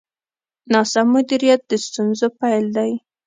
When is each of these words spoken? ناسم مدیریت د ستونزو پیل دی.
ناسم 0.71 1.07
مدیریت 1.13 1.61
د 1.69 1.71
ستونزو 1.85 2.27
پیل 2.39 2.65
دی. 2.75 2.91